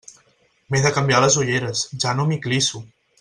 M'he 0.71 0.81
de 0.85 0.91
canviar 0.95 1.19
les 1.25 1.37
ulleres, 1.43 1.83
ja 2.05 2.15
no 2.21 2.25
m'hi 2.31 2.39
clisso. 2.47 2.83